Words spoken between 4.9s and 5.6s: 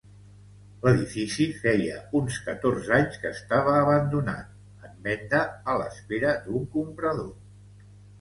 venda